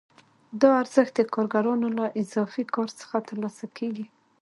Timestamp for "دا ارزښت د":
0.61-1.21